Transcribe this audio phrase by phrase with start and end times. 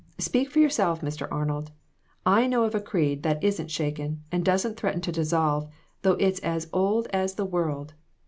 [0.17, 1.27] Speak for yourself, Mr.
[1.29, 1.69] Arnold;
[2.25, 5.69] I know of a creed that isn't shaken, and doesn't threaten to dissolve,
[6.01, 7.93] though it's as old as the world.